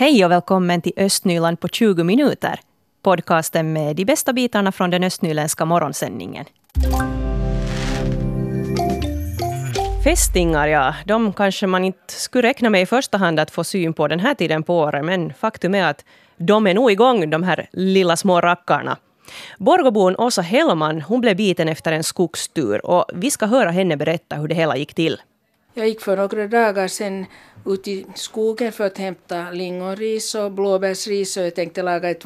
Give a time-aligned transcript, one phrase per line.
[0.00, 2.60] Hej och välkommen till Östnyland på 20 minuter.
[3.02, 6.44] Podcasten med de bästa bitarna från den östnyländska morgonsändningen.
[10.04, 13.92] Fästingar, ja, de kanske man inte skulle räkna med i första hand att få syn
[13.92, 16.04] på den här tiden på året, men faktum är att
[16.36, 18.96] de är nog igång, de här lilla små rackarna.
[19.58, 24.36] Borgobon Åsa Hellman hon blev biten efter en skogstur och vi ska höra henne berätta
[24.36, 25.20] hur det hela gick till.
[25.74, 27.26] Jag gick för några dagar sedan
[27.66, 32.24] ut i skogen för att hämta lingonris och blåbärsris och jag tänkte laga, ett,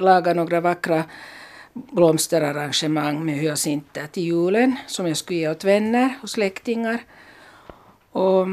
[0.00, 1.04] laga några vackra
[1.74, 6.98] blomsterarrangemang med hyacinter till julen som jag skulle ge åt vänner och släktingar.
[8.12, 8.46] Och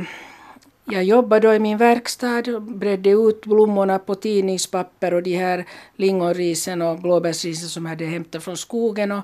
[0.86, 5.66] jag jobbade då i min verkstad och bredde ut blommorna på tidningspapper och de här
[5.96, 9.12] lingonrisen och blåbärsrisen som jag hade hämtat från skogen.
[9.12, 9.24] Och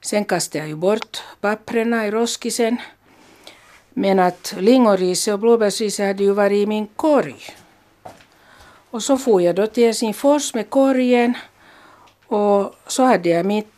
[0.00, 2.76] sen kastade jag ju bort papprena i roskisen.
[4.00, 7.36] Men att lingonriset och blåbärsriset hade ju varit i min korg.
[8.90, 11.34] Och så får jag då till Helsingfors med korgen
[12.26, 13.72] och så hade jag mitt,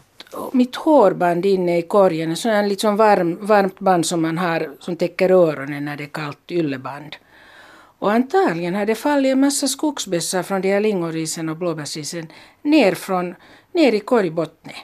[0.52, 5.30] mitt hårband inne i korgen, en liksom varm, varmt band som man har som täcker
[5.30, 7.16] öronen när det är kallt, ylleband.
[7.98, 12.26] Och antagligen hade fallit en massa skogsbössar från de här lingonrisen och blåbärsrisen
[12.62, 13.34] ner, från,
[13.72, 14.76] ner i korgbottnen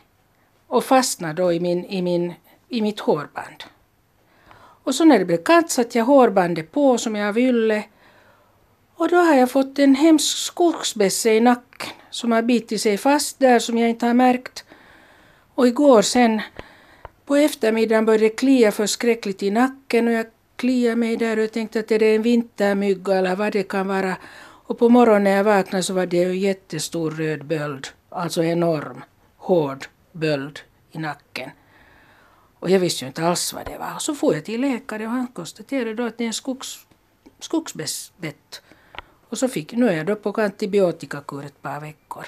[0.67, 2.34] och fastnade då i, min, i, min,
[2.69, 3.75] i mitt hårband.
[4.87, 7.84] Och så när det blev kallt satte jag hårbandet på som jag ville
[8.97, 13.39] och då har jag fått en hemsk skogsbässe i nacken som har bitit sig fast
[13.39, 14.65] där som jag inte har märkt.
[15.55, 16.43] Och igår sen
[17.25, 21.53] på eftermiddagen började det klia förskräckligt i nacken och jag kliade mig där och jag
[21.53, 24.17] tänkte att det är en vintermygga eller vad det kan vara.
[24.69, 29.05] Och på morgonen när jag vaknade så var det en jättestor röd böld, alltså enorm,
[29.37, 30.61] hård böld
[30.93, 31.50] i nacken.
[32.67, 33.95] Och jag visste ju inte alls vad det var.
[33.95, 36.87] Och så får jag till läkare och han konstaterade då att det är en skogs,
[37.41, 38.62] skogsbett.
[39.28, 42.27] Och så fick, nu är jag då på antibiotikakur ett par veckor.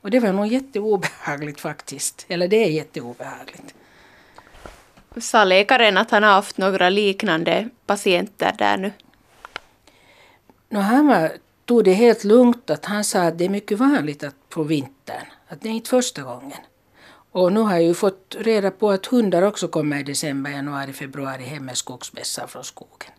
[0.00, 2.26] Och det var nog jätteobehagligt faktiskt.
[2.28, 3.74] Eller det är jätteobehagligt.
[5.20, 8.92] Sa läkaren att han har haft några liknande patienter där nu?
[10.68, 11.32] No, han var,
[11.64, 12.70] tog det helt lugnt.
[12.70, 15.26] att Han sa att det är mycket vanligt att på vintern.
[15.48, 16.58] Att det är inte första gången.
[17.32, 20.92] Och nu har jag ju fått reda på att hundar också kommer i december, januari,
[20.92, 23.10] februari hem med skogsbässar från skogen.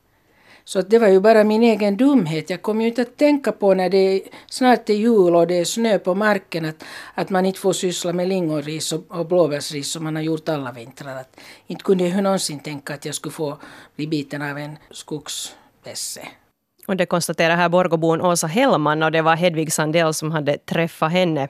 [0.66, 2.50] Så det var ju bara min egen dumhet.
[2.50, 5.59] Jag kom ju inte att tänka på när det är, snart är jul och det
[5.59, 9.91] är snö på marken att, att man inte får syssla med lingonris och, och blåbärsris
[9.91, 11.16] som man har gjort alla vintrar.
[11.16, 13.57] Att inte kunde jag någonsin tänka att jag skulle få
[13.95, 16.28] bli biten av en skogsbässe.
[16.88, 21.12] Och det konstaterar här Borgobon Åsa Hellman och det var Hedvig Sandell som hade träffat
[21.12, 21.47] henne.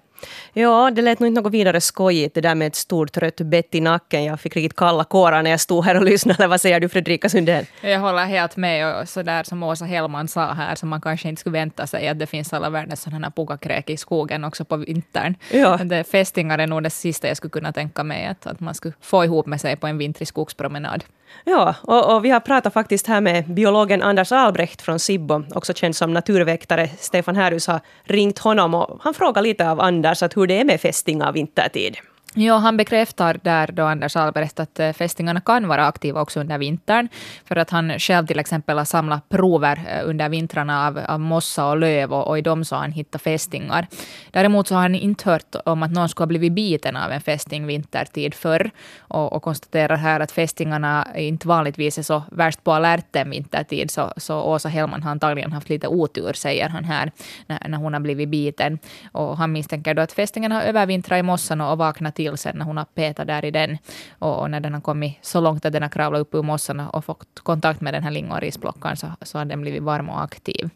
[0.53, 3.75] Ja, det lät nog inte något vidare skojigt det där med ett stort rött bett
[3.75, 4.23] i nacken.
[4.23, 6.47] Jag fick riktigt kalla kårar när jag stod här och lyssnade.
[6.47, 7.66] Vad säger du Fredrika Sundell?
[7.81, 11.29] Jag håller helt med och så där som Åsa Hellman sa här, som man kanske
[11.29, 14.78] inte skulle vänta sig att det finns alla världens sådana pukakräk i skogen också på
[14.78, 15.35] vintern.
[15.51, 15.78] Ja.
[15.78, 18.94] Det, fästingar är nog det sista jag skulle kunna tänka mig, att, att man skulle
[19.01, 21.03] få ihop med sig på en vintrig skogspromenad.
[21.44, 25.73] Ja, och, och, vi har pratat faktiskt här med biologen Anders Albrecht från Sibbo, också
[25.73, 26.89] känd som naturväktare.
[26.97, 30.63] Stefan Härhus har ringt honom och han frågar lite av Anders att hur det är
[30.63, 31.97] med fästingar vintertid.
[32.35, 36.57] Ja, han bekräftar där då Anders Albrecht att eh, fästingarna kan vara aktiva också under
[36.57, 37.07] vintern.
[37.45, 41.69] För att han själv till exempel har samlat prover eh, under vintrarna av, av mossa
[41.69, 43.88] och löv och, och i dem så har han hittat fästingar.
[44.31, 47.21] Däremot så har han inte hört om att någon skulle ha blivit biten av en
[47.21, 48.71] fästing vintertid förr.
[49.00, 53.91] Och, och konstaterar här att fästingarna inte vanligtvis är så värst på alerten vintertid.
[53.91, 57.11] Så, så Åsa Hellman har antagligen haft lite otur, säger han här,
[57.47, 58.79] när, när hon har blivit biten.
[59.11, 62.66] Och han misstänker då att fästingarna har övervintrat i mossan och vaknat till sen när
[62.66, 63.78] hon har petat där i den.
[64.19, 66.79] Och, och, när den har kommit så långt att den har kravlat upp ur mossan
[66.79, 70.69] och fått kontakt med den här lingonrisplockan så, så har den blivit varm och aktiv.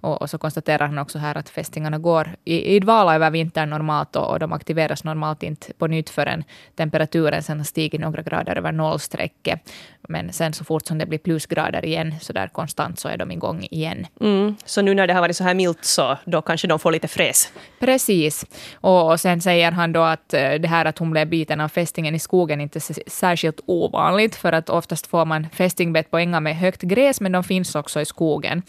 [0.00, 3.70] Och, och så konstaterar han också här att fästingarna går i, i dvala över vintern
[3.70, 6.44] normalt och, och de aktiveras normalt inte på nytt förrän
[6.76, 9.60] temperaturen sen har stigit några grader över nollstrecket.
[10.08, 13.30] Men sen så fort som det blir plusgrader igen, så där konstant, så är de
[13.30, 14.06] igång igen.
[14.20, 14.56] Mm.
[14.64, 17.08] Så nu när det har varit så här milt så då kanske de får lite
[17.08, 17.52] fräs?
[17.80, 18.46] Precis.
[18.74, 21.68] Och, och sen säger han då att eh, det här att hon blev biten av
[21.68, 26.56] fästingen i skogen inte särskilt ovanligt, för att oftast får man fästingbett på ängar med
[26.56, 28.62] högt gräs, men de finns också i skogen.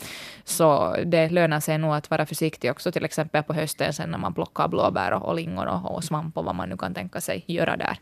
[0.44, 4.18] Så det lönar sig nog att vara försiktig också, till exempel på hösten sen när
[4.18, 7.22] man plockar blåbär och, och lingon och, och svamp och vad man nu kan tänka
[7.22, 7.98] sig göra där.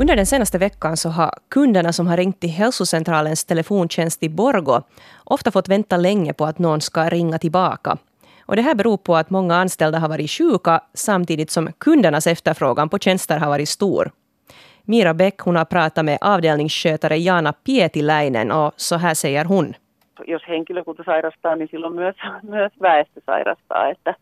[0.00, 4.82] Under den senaste veckan så har kunderna som har ringt till hälsocentralens telefontjänst i Borgo
[5.24, 7.98] ofta fått vänta länge på att någon ska ringa tillbaka.
[8.46, 12.88] Och det här beror på att många anställda har varit sjuka samtidigt som kundernas efterfrågan
[12.88, 14.10] på tjänster har varit stor.
[14.84, 19.74] Mira Bäck hon har pratat med avdelningsskötare Jana Pietiläinen och så här säger hon.
[20.26, 23.88] jos henkilökunta sairastaa, niin silloin myös, myös väestö sairastaa.
[23.88, 24.14] Että,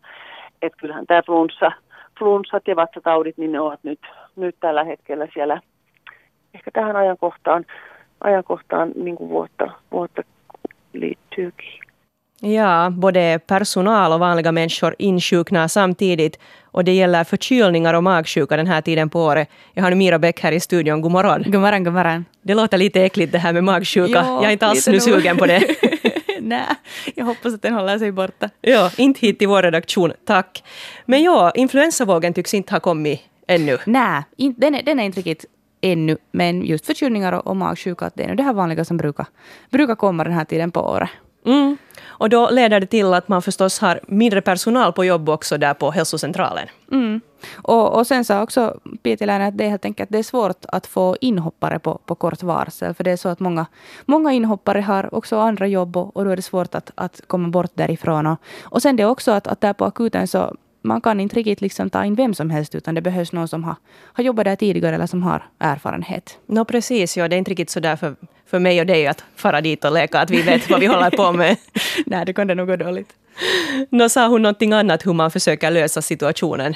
[0.61, 1.71] että kyllähän tämä flunssa,
[2.19, 3.99] flunssat ja vatsataudit, niin ne ovat nyt,
[4.35, 5.61] nyt tällä hetkellä siellä
[6.53, 7.65] ehkä tähän ajankohtaan,
[8.21, 10.21] ajankohtaan niin kuin vuotta, vuotta
[10.93, 11.82] liittyykin.
[12.45, 16.39] Ja, både personal och vanliga människor insjuknar samtidigt.
[16.63, 19.49] Och det gäller förkylningar och magsjuka den här tiden på året.
[19.73, 21.01] Jag har nu Mira Bäck här i studion.
[21.01, 21.43] God morgon.
[21.45, 22.25] God morgon, god morgon.
[22.41, 24.25] Det låter lite äckligt det här med magsjuka.
[24.27, 25.63] Jo, jag är inte alls nu sugen på det.
[26.39, 26.65] Nej,
[27.15, 28.49] jag hoppas att den håller sig borta.
[28.61, 30.63] ja, inte hit till vår redaktion, tack.
[31.05, 33.77] Men ja, influensavågen tycks inte ha kommit ännu.
[33.85, 34.23] Nej,
[34.57, 35.45] den, är, den är inte riktigt
[35.81, 39.25] ännu, men just förkylningar och, och magsjuka, det är nog det här vanliga som brukar,
[39.69, 41.09] brukar komma den här tiden på året.
[41.45, 41.77] Mm.
[42.05, 45.73] Och då leder det till att man förstås har mindre personal på jobb också där
[45.73, 46.67] på hälsocentralen.
[46.91, 47.21] Mm.
[47.55, 50.87] Och, och sen sa också Pietiläinen att det är helt enkelt det är svårt att
[50.87, 52.93] få inhoppare på, på kort varsel.
[52.93, 53.65] För det är så att många,
[54.05, 57.47] många inhoppare har också andra jobb och, och då är det svårt att, att komma
[57.47, 58.27] bort därifrån.
[58.27, 61.61] Och, och sen det också att, att där på akuten så man kan inte riktigt
[61.61, 64.55] liksom ta in vem som helst utan det behövs någon som har, har jobbat där
[64.55, 66.37] tidigare eller som har erfarenhet.
[66.45, 68.15] Nå precis, ja, det är inte riktigt så där för,
[68.45, 71.09] för mig och dig att fara dit och leka att vi vet vad vi håller
[71.09, 71.57] på med.
[72.05, 73.09] Nej, det kan det nog gå dåligt.
[73.89, 76.75] Nå sa hon någonting annat hur man försöker lösa situationen.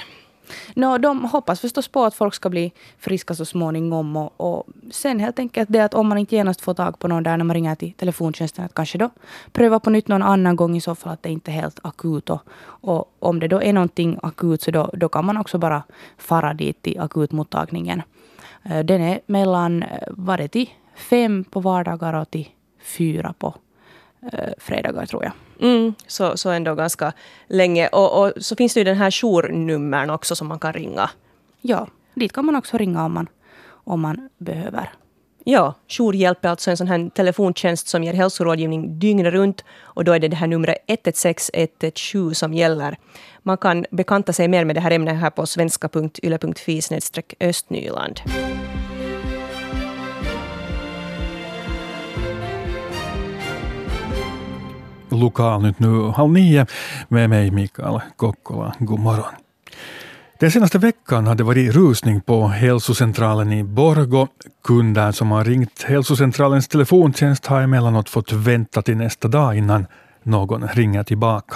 [0.76, 4.18] No, de hoppas förstås på att folk ska bli friska så småningom.
[4.18, 7.24] Och, och sen helt enkelt det att om man inte genast får tag på någon
[7.24, 9.10] där när man ringer till telefontjänsten, att kanske då
[9.52, 12.30] pröva på nytt någon annan gång i så fall att det inte är helt akut.
[12.30, 15.84] Och, och om det då är någonting akut så då, då kan man också bara
[16.18, 18.02] fara dit till akutmottagningen.
[18.64, 22.48] Eh, den är mellan, eh, var det till fem på vardagar och till
[22.82, 23.56] fyra på
[24.32, 25.34] eh, fredagar tror jag.
[25.62, 27.14] Mm, så, så ändå ganska
[27.48, 27.88] länge.
[27.88, 31.10] Och, och så finns det ju den här journummern också som man kan ringa.
[31.62, 33.28] Ja, dit kan man också ringa om man,
[33.70, 34.90] om man behöver.
[35.50, 39.64] Ja, jourhjälp är alltså en sån här telefontjänst som ger hälsorådgivning dygnet runt.
[39.82, 42.98] Och då är det det här numret 116 117 som gäller.
[43.44, 46.82] Man kan bekanta sig mer med det här ämnet här på svenska.yle.fi
[47.40, 48.22] östnyland.
[55.20, 56.66] Lokalnytt nu halv nio
[57.08, 58.74] med mig Mikael Kokkola.
[58.80, 59.34] God morgon.
[60.40, 64.28] Den senaste veckan har det varit rusning på hälsocentralen i Borgo.
[64.64, 69.86] Kunder som har ringt hälsocentralens telefontjänst har emellanåt fått vänta till nästa dag innan
[70.24, 71.56] någon ringer tillbaka.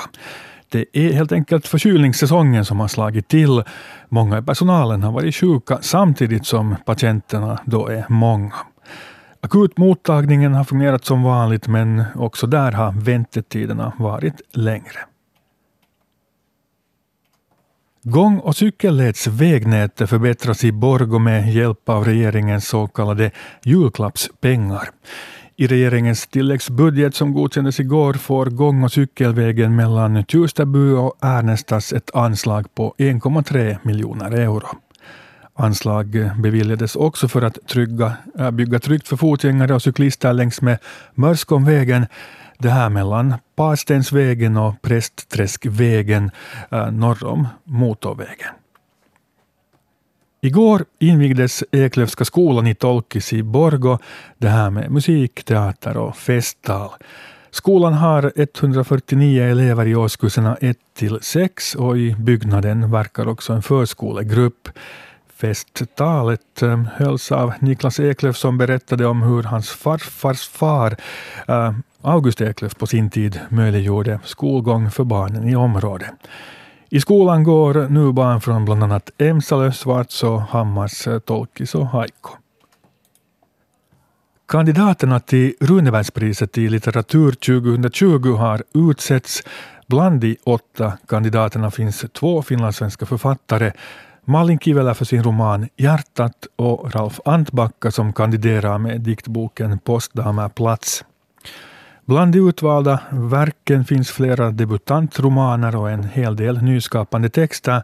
[0.71, 3.63] Det är helt enkelt förkylningssäsongen som har slagit till.
[4.09, 8.53] Många i personalen har varit sjuka samtidigt som patienterna då är många.
[9.43, 14.99] Akutmottagningen har fungerat som vanligt men också där har väntetiderna varit längre.
[18.03, 23.31] Gång och cykelledsvägnätet förbättras i Borgå med hjälp av regeringens så kallade
[23.63, 24.89] julklappspengar.
[25.55, 32.15] I regeringens tilläggsbudget som godkändes igår får gång och cykelvägen mellan Tjustaby och Ärnestas ett
[32.15, 34.67] anslag på 1,3 miljoner euro.
[35.61, 40.77] Anslag beviljades också för att trygga, äh, bygga tryggt för fotgängare och cyklister längs med
[41.13, 42.05] Mörskomvägen,
[42.57, 46.31] det här mellan Parstensvägen och Prästträskvägen
[46.71, 48.49] äh, norr om motorvägen.
[50.41, 53.97] Igår invigdes Eklövska skolan i Tolkis i Borgo,
[54.37, 56.89] det här med musik, teater och festtal.
[57.51, 63.61] Skolan har 149 elever i årskurserna 1 till 6 och i byggnaden verkar också en
[63.61, 64.69] förskolegrupp.
[65.41, 70.95] Festtalet ehm, hölls av Niklas Eklöf som berättade om hur hans farfars far
[71.47, 76.11] ehm, August Eklöf på sin tid möjliggjorde skolgång för barnen i området.
[76.89, 82.31] I skolan går nu barn från bland annat Emsalö, Svartså, Hammars, eh, Tolkis och Haikko.
[84.47, 89.43] Kandidaterna till Runebergspriset i litteratur 2020 har utsetts.
[89.87, 93.71] Bland de åtta kandidaterna finns två finlandssvenska författare.
[94.25, 101.05] Malin Kivelä för sin roman Hjärtat och Ralf Antbacka som kandiderar med diktboken Postdamer plats.
[102.05, 107.83] Bland de utvalda verken finns flera debutantromaner och en hel del nyskapande texter.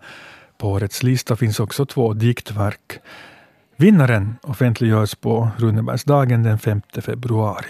[0.57, 2.99] På årets lista finns också två diktverk.
[3.77, 7.67] Vinnaren offentliggörs på Runebergsdagen den 5 februari.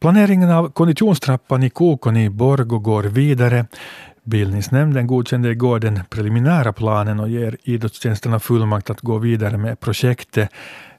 [0.00, 3.66] Planeringen av konditionstrappan i Kokon i Borgo går vidare.
[4.30, 10.50] Bildningsnämnden godkände igår den preliminära planen och ger idrottstjänsterna fullmakt att gå vidare med projektet.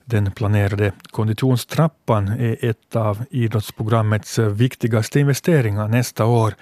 [0.06, 6.54] Den planerade konditionstrappan är ett av idrottsprogrammets viktigaste investeringar nästa år.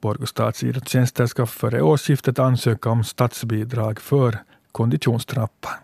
[0.00, 4.38] Borgå stads idrottstjänster ska före årsskiftet ansöka om statsbidrag för
[4.72, 5.74] konditionstrappan.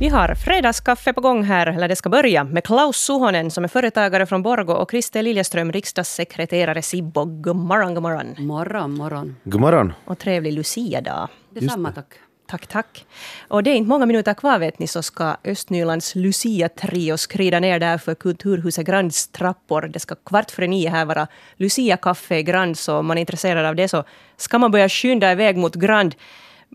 [0.00, 3.68] Vi har fredagskaffe på gång här, eller det ska börja, med Klaus Suhonen som är
[3.68, 7.24] företagare från Borgo och Christer Liljeström, riksdagssekreterare Sibbo.
[7.24, 8.34] God morgon, god morgon.
[8.38, 9.36] Morgon, morgon.
[9.44, 9.92] God morgon.
[10.04, 11.28] Och trevlig Lucia-dag.
[11.50, 12.06] Detsamma, tack.
[12.46, 13.06] Tack, tack.
[13.48, 17.78] Och det är inte många minuter kvar vet ni så ska Östnylands Lucia-trio skrida ner
[17.78, 19.82] där för Kulturhuset Grands trappor.
[19.82, 21.26] Det ska kvart före nio här vara
[21.56, 24.04] Lucia-kaffe i Grand så om man är intresserad av det så
[24.36, 26.14] ska man börja skynda iväg mot Grand.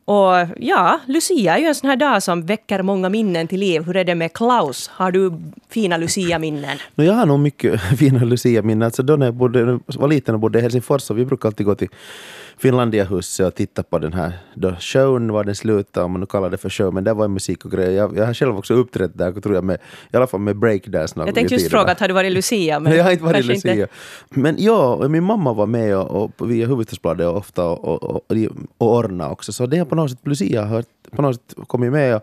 [0.05, 3.81] Och ja, Lucia är ju en sån här dag som väcker många minnen till liv.
[3.81, 4.87] Hur är det med Klaus?
[4.87, 5.33] Har du
[5.69, 6.77] fina Lucia-minnen?
[6.95, 8.83] No, jag har nog mycket fina Lucia-minnen.
[8.83, 11.65] Alltså då när jag bodde, var liten och bodde i Helsingfors så vi brukade alltid
[11.65, 11.89] gå till
[12.57, 16.49] Finlandiahuset och titta på den här då showen var den slutade, om man nu kallar
[16.49, 17.91] det för show, men det var musik och grejer.
[17.91, 19.77] Jag, jag har själv också uppträtt där, tror jag, med,
[20.13, 21.13] i alla fall med breakdance.
[21.17, 22.79] Jag tänkte just fråga, har du varit Lucia?
[22.79, 23.73] Men jag har inte varit Lucia.
[23.73, 23.87] Inte.
[24.29, 28.31] Men ja, min mamma var med och, och via Hufvudstadsbladet ofta och, och, och,
[28.77, 31.91] och ordna också, så det har på något sätt, Lucia har på något sätt kommit
[31.91, 32.15] med.
[32.15, 32.21] Och,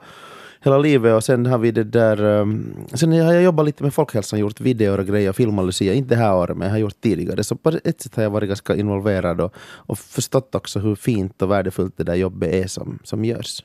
[0.64, 2.24] hela livet och sen har vi det där...
[2.24, 5.94] Um, sen har jag jobbat lite med folkhälsan, gjort videor och grejer, filmat Lucia.
[5.94, 7.44] Inte det här året, men jag har gjort tidigare.
[7.44, 11.42] Så på ett sätt har jag varit ganska involverad och, och förstått också hur fint
[11.42, 13.62] och värdefullt det där jobbet är som, som görs.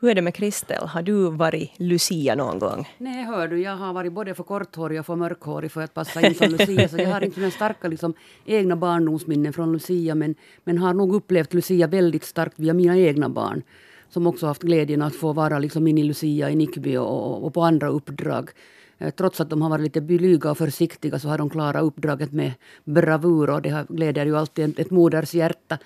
[0.00, 0.86] Hur är det med Kristel?
[0.86, 2.88] Har du varit Lucia någon gång?
[2.98, 6.26] Nej, hör du, jag har varit både för korthårig och för mörkhårig för att passa
[6.26, 6.88] in som Lucia.
[6.88, 8.14] Så jag har inte några starka liksom,
[8.44, 13.28] egna barndomsminnen från Lucia men, men har nog upplevt Lucia väldigt starkt via mina egna
[13.28, 13.62] barn
[14.10, 17.62] som också haft glädjen att få vara liksom i Lucia i Nickby och, och, på
[17.62, 18.50] andra uppdrag.
[18.98, 22.32] Eh, trots att de har varit lite blyga och försiktiga så har de klarat uppdraget
[22.32, 22.52] med
[22.84, 25.78] bravur och det gläder ju alltid ett, ett moders hjärta.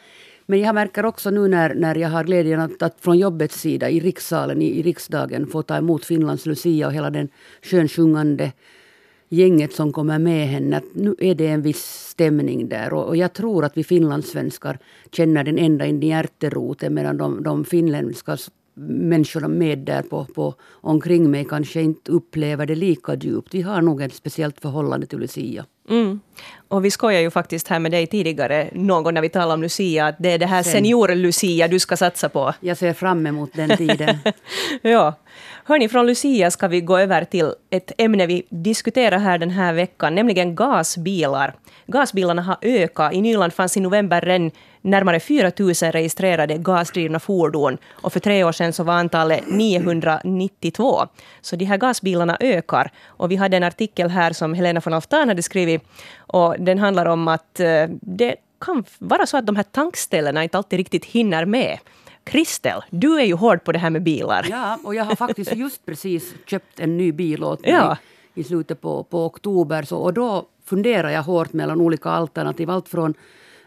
[0.46, 3.90] Men jag märker också nu när, när jag har glädjen att, att från jobbets sida
[3.90, 7.28] i rikssalen i, i riksdagen få ta emot Finlands Lucia och hela den
[7.62, 8.52] skönsjungande
[9.30, 12.92] gänget som kommer med henne, att nu är det en viss stämning där.
[12.92, 14.78] Och, och jag tror att vi finlandssvenskar
[15.12, 18.36] känner den ända in i hjärteroten medan de, de finländska
[18.88, 23.54] människorna med där på, på, omkring mig kanske inte upplever det lika djupt.
[23.54, 25.66] Vi har nog ett speciellt förhållande till Lucia.
[25.90, 26.20] Mm.
[26.68, 30.06] Och vi skojar ju faktiskt här med dig tidigare, någon när vi talade om Lucia,
[30.06, 32.54] att det är det här senior-Lucia du ska satsa på.
[32.60, 34.18] Jag ser fram emot den tiden.
[34.82, 35.14] ja.
[35.64, 39.72] Hörni, från Lucia ska vi gå över till ett ämne vi diskuterar här den här
[39.72, 41.54] veckan, nämligen gasbilar.
[41.86, 43.14] Gasbilarna har ökat.
[43.14, 44.50] I Nyland fanns i november en
[44.82, 51.06] närmare 4 000 registrerade gasdrivna fordon och för tre år sedan så var antalet 992.
[51.40, 52.90] Så de här gasbilarna ökar.
[53.06, 55.82] Och vi hade en artikel här som Helena von Alftan hade skrivit
[56.18, 60.56] och den handlar om att eh, det kan vara så att de här tankställena inte
[60.56, 61.78] alltid riktigt hinner med.
[62.24, 64.46] Kristel, du är ju hård på det här med bilar.
[64.50, 67.96] Ja, och jag har faktiskt just precis köpt en ny bil åt mig ja.
[68.34, 69.82] i slutet på, på oktober.
[69.82, 72.70] Så, och då funderar jag hårt mellan olika alternativ.
[72.70, 73.14] Allt från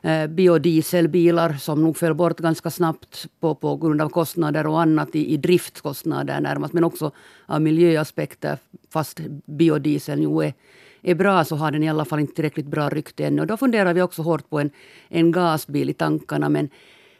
[0.05, 5.15] Eh, biodieselbilar som nog föll bort ganska snabbt på, på grund av kostnader och annat
[5.15, 6.73] i, i driftkostnader närmast.
[6.73, 7.11] Men också
[7.45, 8.57] av miljöaspekter.
[8.89, 10.53] Fast biodieseln ju är,
[11.01, 13.41] är bra så har den i alla fall inte tillräckligt bra rykte ännu.
[13.41, 14.69] Och då funderar vi också hårt på en,
[15.09, 16.49] en gasbil i tankarna.
[16.49, 16.69] Men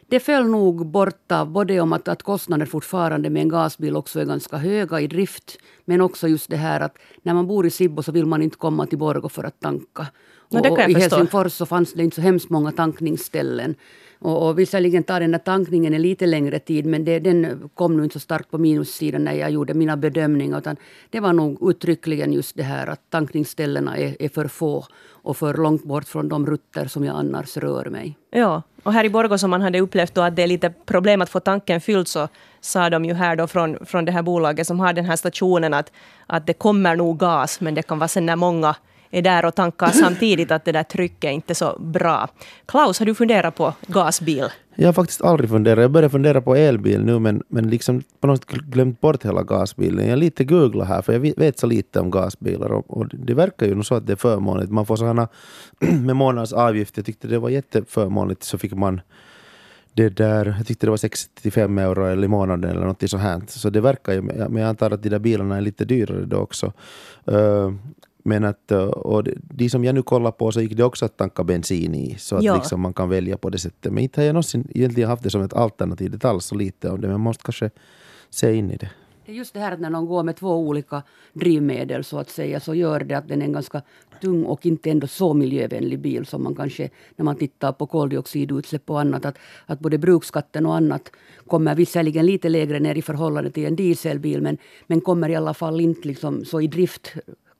[0.08, 4.20] det föll nog bort av både om att, att kostnader fortfarande med en gasbil också
[4.20, 5.58] är ganska höga i drift.
[5.84, 8.56] Men också just det här att när man bor i Sibbo så vill man inte
[8.56, 10.06] komma till Borgå för att tanka.
[10.56, 13.74] Och, I Helsingfors så fanns det inte så hemskt många tankningsställen.
[14.18, 17.96] Och, och visserligen tar den där tankningen en lite längre tid men det, den kom
[17.96, 20.58] nu inte så starkt på minussidan när jag gjorde mina bedömningar.
[20.58, 20.76] Utan
[21.10, 24.84] det var nog uttryckligen just det här att tankningsställena är, är för få
[25.24, 28.16] och för långt bort från de rutter som jag annars rör mig.
[28.30, 31.22] Ja, och här i Borgå som man hade upplevt då att det är lite problem
[31.22, 32.28] att få tanken fylld så
[32.60, 35.74] sa de ju här då från, från det här bolaget som har den här stationen
[35.74, 35.92] att,
[36.26, 38.76] att det kommer nog gas men det kan vara sen när många
[39.14, 42.28] är där och tankar samtidigt att det där trycket är inte så bra.
[42.66, 44.48] Klaus, har du funderat på gasbil?
[44.74, 45.82] Jag har faktiskt aldrig funderat.
[45.82, 49.42] Jag började fundera på elbil nu men, men liksom på något sätt glömt bort hela
[49.42, 50.08] gasbilen.
[50.08, 53.66] Jag lite googlat här för jag vet så lite om gasbilar och, och det verkar
[53.66, 54.70] ju nog så att det är förmånligt.
[54.70, 55.28] Man får sådana
[55.78, 56.96] med månadsavgift.
[56.96, 59.00] Jag tyckte det var jätteförmånligt så fick man
[59.96, 63.42] det där, jag tyckte det var 65 euro eller i månaden eller något sånt här.
[63.46, 66.36] Så det verkar ju, men jag antar att de där bilarna är lite dyrare då
[66.36, 66.72] också.
[67.32, 67.72] Uh,
[68.26, 71.44] men att, och de som jag nu kollar på så gick det också att tanka
[71.44, 72.56] bensin i, så att ja.
[72.56, 73.92] liksom man kan välja på det sättet.
[73.92, 76.10] Men inte har jag någonsin egentligen haft det som ett alternativ.
[76.10, 77.70] Det talas så lite om det, men man måste kanske
[78.30, 78.90] se in i det.
[79.26, 81.02] Det är just det här att när någon går med två olika
[81.32, 83.82] drivmedel så att säga så gör det att den är en ganska
[84.20, 88.90] tung och inte ändå så miljövänlig bil som man kanske när man tittar på koldioxidutsläpp
[88.90, 89.24] och annat.
[89.24, 91.10] Att, att både brukskatten och annat
[91.46, 95.54] kommer visserligen lite lägre ner i förhållande till en dieselbil men, men kommer i alla
[95.54, 97.12] fall inte liksom så i drift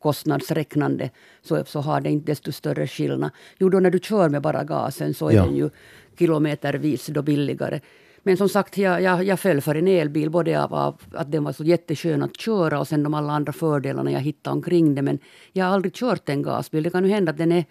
[0.04, 1.10] kostnadsräknande
[1.42, 3.30] så, så har det inte desto större skillnad.
[3.58, 5.44] Jo, då när du kör med bara gasen så är ja.
[5.44, 5.70] den ju
[6.18, 7.80] kilometervis då billigare.
[8.22, 10.30] Men som sagt, jag, jag, jag föll för en elbil.
[10.30, 13.52] Både av, av att den var så jätteskön att köra och sen de alla andra
[13.52, 15.02] fördelarna jag hittade omkring det.
[15.02, 15.18] Men
[15.52, 16.82] jag har aldrig kört en gasbil.
[16.82, 17.64] Det kan ju hända att den är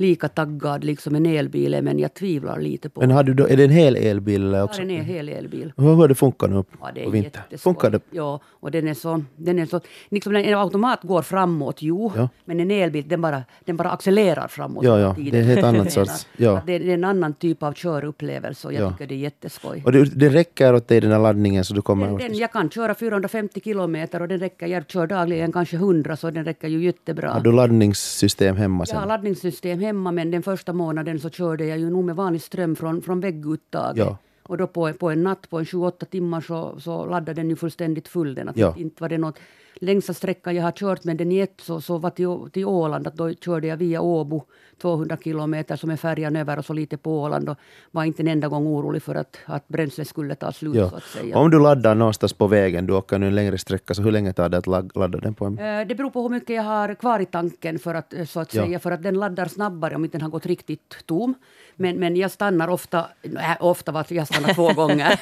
[0.00, 3.56] lika taggad liksom en elbil men jag tvivlar lite på Men har du då, är
[3.56, 4.82] det en hel elbil eller också?
[4.82, 5.72] Ja, är en hel elbil.
[5.76, 7.22] Hur har det funkat nu Ja, det på är vintern?
[7.22, 7.58] jätteskoj.
[7.58, 8.00] Funkar det?
[8.10, 9.22] Ja, och den är så...
[9.36, 12.12] Den är så liksom en automat går framåt, jo.
[12.16, 12.28] Ja.
[12.44, 14.84] Men en elbil, den bara, den bara accelererar framåt.
[14.84, 16.62] Ja, ja, det är helt menar sorts- ja.
[16.66, 18.90] Det är en annan typ av körupplevelse och jag Ja.
[18.90, 19.82] tycker det är jätteskoj.
[19.84, 22.06] Och det, det räcker åt dig den här laddningen så du kommer...
[22.06, 26.16] Den, den, jag kan köra 450 kilometer och den räcker, jag kör dagligen kanske 100
[26.16, 27.30] så den räcker ju jättebra.
[27.30, 29.08] Har du laddningssystem hemma sen?
[29.08, 33.02] laddningssystem hemma men den första månaden så körde jag ju nog med vanlig ström från,
[33.02, 34.06] från vägguttaget.
[34.06, 34.18] Ja.
[34.42, 37.56] Och då på, på en natt, på en 28 timmar så, så laddade den ju
[37.56, 38.34] fullständigt full.
[38.34, 38.48] Den.
[38.48, 38.74] Att Ja.
[38.78, 39.38] Inte var det något
[39.74, 43.06] längsta sträckan jag har kört med den i ett så, så var till, till Åland.
[43.06, 44.44] Att då körde jag via Åbo
[44.78, 47.48] 200 kilometer som är färjan över och så lite på Åland.
[47.48, 47.56] Och
[47.90, 50.90] var inte en enda gång orolig för att, att bränslet skulle ta slut Ja.
[50.90, 51.38] så att säga.
[51.38, 54.32] Om du laddar någonstans på vägen, du åker nu en längre sträcka, så hur länge
[54.32, 54.66] tar det att
[54.96, 55.58] ladda den på en...
[55.58, 58.40] Eh, Det beror på hur mycket jag har kvar i tanken för att, eh, så
[58.40, 58.64] att Ja.
[58.64, 61.34] säga, för att den laddar snabbare om inte den har gått riktigt tom.
[61.76, 65.20] Men, men jag stannar ofta, nej, ofta var jag stannar två gånger.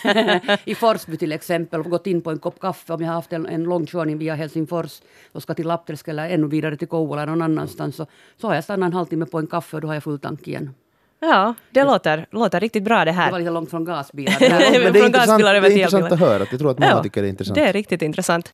[0.69, 3.33] I Forsby till exempel, och gått in på en kopp kaffe om jag har haft
[3.33, 5.01] en, en lång körning via Helsingfors
[5.33, 7.97] och ska till Lappträsk eller ännu vidare till Kouvola någon annanstans.
[7.97, 8.07] Så,
[8.41, 10.49] så har jag stannat en halvtimme på en kaffe och då har jag full tank
[10.49, 10.75] igen.
[11.21, 13.31] Ja, det låter, låter riktigt bra det Det här.
[13.31, 14.37] var lite långt från gasbilar.
[14.85, 16.47] Men det är intressant, det är intressant att höra.
[16.51, 17.55] Jag tror att många Ja, tycker det är intressant.
[17.55, 18.53] Det är riktigt intressant.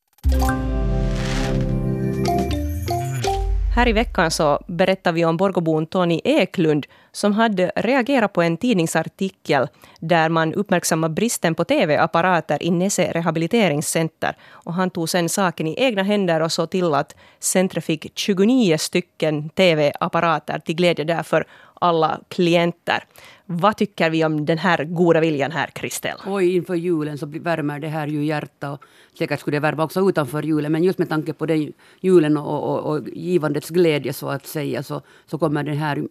[3.75, 8.57] Här i veckan så berättar vi om Borgobon Tony Eklund som hade reagerat på en
[8.57, 9.69] tidningsartikel
[10.01, 14.37] där man uppmärksammar bristen på tv-apparater i Nese rehabiliteringscenter.
[14.51, 18.79] Och han tog sen saken i egna händer och såg till att centret fick 29
[18.79, 21.47] stycken tv-apparater till glädje därför
[21.83, 23.05] alla klienter.
[23.47, 26.17] Vad tycker vi om den här goda viljan här, Kristel?
[26.27, 28.71] Oj, inför julen så värmer det här ju hjärta.
[28.71, 28.83] Och
[29.19, 30.73] säkert skulle det värma också utanför julen.
[30.73, 34.83] Men just med tanke på den julen och, och, och givandets glädje så att säga
[34.83, 36.09] så, så kommer den här,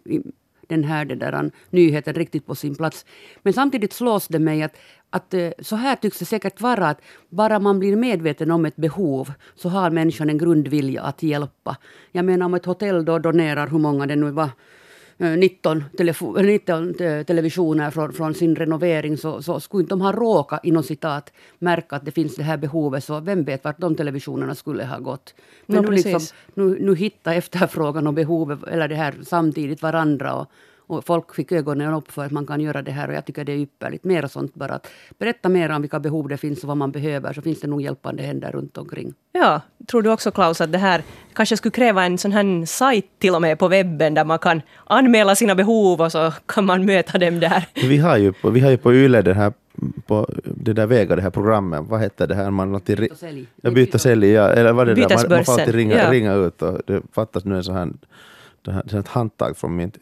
[0.68, 3.06] den här det där, nyheten riktigt på sin plats.
[3.42, 4.76] Men samtidigt slås det mig att,
[5.10, 6.88] att eh, så här tycks det säkert vara.
[6.88, 11.76] att Bara man blir medveten om ett behov så har människan en grundvilja att hjälpa.
[12.12, 14.50] Jag menar om ett hotell då donerar hur många det nu var
[15.18, 20.00] 19, telefo- eh, 19 te- televisioner från, från sin renovering så, så skulle inte de
[20.00, 23.78] ha råkat inom citat märka att det finns det här behovet så vem vet vart
[23.78, 25.34] de televisionerna skulle ha gått.
[25.66, 26.20] Men No, nu, liksom,
[26.54, 30.46] nu, nu hittar efterfrågan och behovet eller det här samtidigt varandra och,
[30.92, 33.44] och folk fick ögonen upp för att man kan göra det här och jag tycker
[33.44, 34.04] det är ypperligt.
[34.04, 34.74] Mer sånt bara.
[34.74, 37.66] Att berätta mer om vilka behov det finns och vad man behöver så finns det
[37.66, 39.14] nog hjälpande händer runt omkring.
[39.32, 41.02] Ja, tror du också Klaus att det här
[41.32, 44.62] kanske skulle kräva en sån här sajt till och med på webben där man kan
[44.84, 47.68] anmäla sina behov och så kan man möta dem där.
[47.74, 49.52] Vi har ju på, vi har ju på YLE det här
[50.06, 52.50] på det där Vega, det här programmet, vad heter det här?
[52.50, 53.46] Man alltid ri- och sälj.
[53.62, 54.48] Ja, byta sälj, ja.
[54.48, 55.08] Eller vad det där?
[55.08, 56.10] Man, man får alltid ringa, ja.
[56.10, 57.88] ringa ut och det fattas nu en sån här,
[58.62, 59.92] det här, det här ett handtag från min,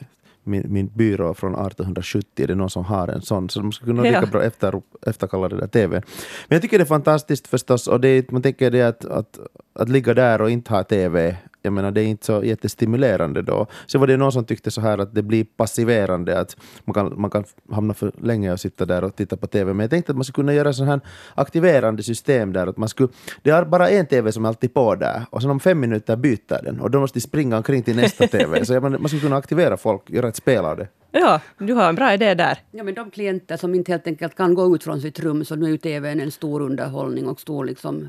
[0.51, 2.27] min, min byrå från 1870.
[2.35, 4.21] Det är någon som har en sån, så de skulle kunna Ja.
[4.21, 6.03] lika bra efter, efterkalla det där TV.
[6.49, 9.39] Men jag tycker det är fantastiskt förstås och det, man tänker det att, att,
[9.73, 13.67] att ligga där och inte ha TV jag menar, det är inte så jättestimulerande då.
[13.87, 17.21] Så var det någon som tyckte så här att det blir passiverande, att man kan,
[17.21, 19.73] man kan hamna för länge och sitta där och titta på TV.
[19.73, 21.01] Men jag tänkte att man skulle kunna göra så här
[21.35, 22.67] aktiverande system där.
[22.67, 23.09] Att man skulle,
[23.43, 26.17] det är bara en TV som är alltid på där och sen om fem minuter
[26.17, 28.65] byter den och då måste de springa omkring till nästa TV.
[28.65, 30.89] Så jag menar, man skulle kunna aktivera folk, göra ett spel av det.
[31.13, 32.59] Ja, du har en bra idé där.
[32.71, 35.57] Ja, men de klienter som inte helt enkelt kan gå ut från sitt rum så
[35.57, 38.09] nu är ju TVn en stor underhållning och stor liksom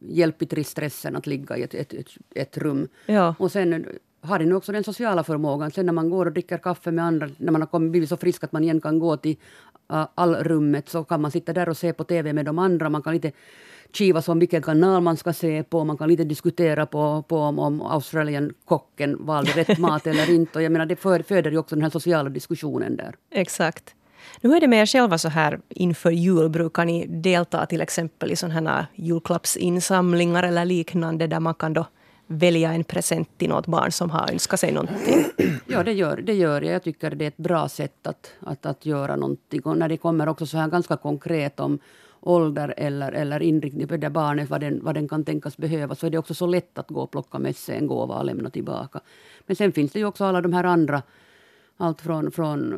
[0.00, 2.88] hjälp i tristressen att ligga i ett, ett, ett, ett rum.
[3.06, 3.34] Ja.
[3.38, 3.86] Och sen
[4.20, 5.70] har den också den sociala förmågan.
[5.70, 8.16] Sen när man går och dricker kaffe med andra, när man har kommit, blivit så
[8.16, 9.36] frisk att man igen kan gå till
[9.92, 12.88] uh, allrummet så kan man sitta där och se på TV med de andra.
[12.88, 13.32] Man kan lite
[13.92, 15.84] kivas om vilken kanal man ska se på.
[15.84, 20.58] Man kan lite diskutera på, på om, om Australien-kocken valde rätt mat eller inte.
[20.58, 23.14] Och jag menar, det för- föder ju också den här sociala diskussionen där.
[23.30, 23.94] Exakt.
[24.40, 28.32] Nu är det med er själva så här inför jul, brukar ni delta till exempel
[28.32, 31.86] i sådana här julklappsinsamlingar eller liknande där man kan då
[32.26, 35.24] välja en present till något barn som har önskat sig någonting?
[35.66, 36.74] Ja, det gör, det gör jag.
[36.74, 39.60] Jag tycker det är ett bra sätt att, att, att göra någonting.
[39.60, 41.78] Och när det kommer också så här ganska konkret om
[42.20, 46.06] ålder eller, eller inriktning på det barnet, vad den, vad den kan tänkas behöva, så
[46.06, 48.50] är det också så lätt att gå och plocka med sig en gåva och lämna
[48.50, 49.00] tillbaka.
[49.46, 51.02] Men sen finns det ju också alla de här andra,
[51.76, 52.74] allt från, från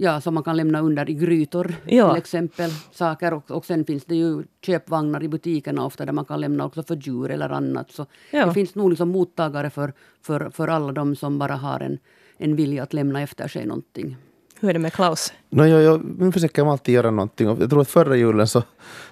[0.00, 2.08] ja, som man kan lämna under i grytor Ja.
[2.12, 2.70] till exempel.
[2.92, 6.64] Saker och, och sen finns det ju köpvagnar i butikerna ofta där man kan lämna
[6.64, 7.90] också för djur eller annat.
[7.90, 8.46] Så Ja.
[8.46, 11.98] det finns nog liksom mottagare för, för, för alla de som bara har en,
[12.38, 14.16] en vilja att lämna efter sig någonting.
[14.60, 15.32] Hur är det med Klaus?
[15.50, 17.46] No, jo, nu försöker man alltid göra någonting.
[17.60, 18.62] Jag tror att förra julen så,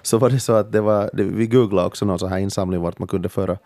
[0.01, 2.81] så var det så att det var, det, vi googlade också någon sån här insamling
[2.81, 3.57] vart man kunde föra,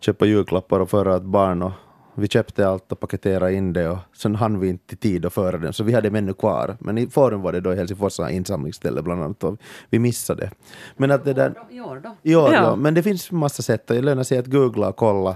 [0.00, 1.62] köpa julklappar och föra ett barn.
[1.62, 1.72] Och
[2.14, 5.32] vi köpte allt och paketerade in det och sen hann vi inte i tid att
[5.32, 6.76] föra den så vi hade dem ännu kvar.
[6.80, 9.58] Men i forum var det då i Helsingfors insamlingsställe bland annat och
[9.90, 10.50] vi missade.
[10.96, 11.54] Men att det där...
[11.70, 12.16] I år då?
[12.22, 12.62] I år, Ja.
[12.62, 12.76] ja.
[12.76, 15.34] Men det finns massa sätt och det lönar sig att googla och kolla.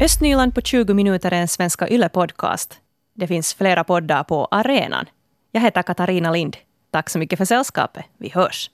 [0.00, 2.72] Östnyland på 20 minuter är en Svenska Yle-podcast.
[3.14, 5.06] Det finns flera poddar på arenan.
[5.52, 6.56] Jag heter Katarina Lind.
[6.90, 8.04] Tack så mycket för sällskapet.
[8.18, 8.70] Vi hörs.